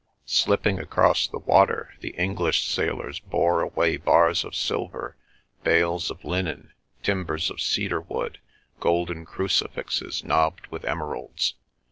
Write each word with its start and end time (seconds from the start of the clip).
Slipping 0.25 0.79
across 0.79 1.27
the 1.27 1.37
water, 1.37 1.93
the 1.99 2.09
English 2.17 2.65
sailors 2.67 3.19
bore 3.19 3.61
away 3.61 3.97
bars 3.97 4.43
of 4.43 4.55
silver, 4.55 5.15
bales 5.63 6.09
of 6.09 6.25
linen, 6.25 6.73
timbers 7.03 7.51
of 7.51 7.61
cedar 7.61 8.01
wood, 8.01 8.39
golden 8.79 9.25
crucifixes 9.25 10.23
knobbed 10.23 10.65
with 10.71 10.85
emeralds. 10.85 11.53